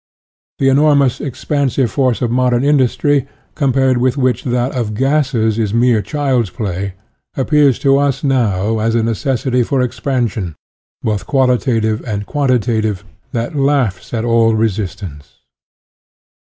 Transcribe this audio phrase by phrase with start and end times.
[0.57, 5.75] The enormous expan sive force of modern industry, compared with which that of gases is
[5.75, 6.95] mere child's play,
[7.37, 10.55] appears to us now as a necessity for expansion,
[11.03, 15.35] both qualitative and quanti tative, that laughs at all resistance.